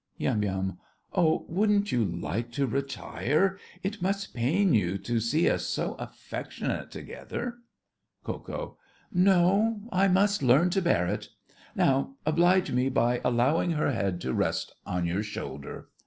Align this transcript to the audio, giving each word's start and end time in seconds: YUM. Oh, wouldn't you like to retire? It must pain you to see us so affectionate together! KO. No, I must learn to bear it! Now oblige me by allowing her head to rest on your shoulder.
YUM. 0.17 0.79
Oh, 1.13 1.45
wouldn't 1.47 1.91
you 1.91 2.03
like 2.03 2.49
to 2.53 2.65
retire? 2.65 3.59
It 3.83 4.01
must 4.01 4.33
pain 4.33 4.73
you 4.73 4.97
to 4.97 5.19
see 5.19 5.47
us 5.47 5.67
so 5.67 5.93
affectionate 5.99 6.89
together! 6.89 7.59
KO. 8.23 8.79
No, 9.13 9.81
I 9.91 10.07
must 10.07 10.41
learn 10.41 10.71
to 10.71 10.81
bear 10.81 11.05
it! 11.05 11.29
Now 11.75 12.15
oblige 12.25 12.71
me 12.71 12.89
by 12.89 13.21
allowing 13.23 13.73
her 13.73 13.91
head 13.91 14.19
to 14.21 14.33
rest 14.33 14.73
on 14.87 15.05
your 15.05 15.21
shoulder. 15.21 15.89